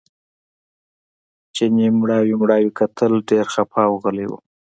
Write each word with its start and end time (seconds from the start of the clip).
چیني 1.55 1.85
مړاوي 1.99 2.33
مړاوي 2.41 2.71
کتل 2.79 3.11
ډېر 3.29 3.45
خپه 3.53 3.81
او 3.87 3.93
غلی 4.03 4.25
و. 4.29 4.33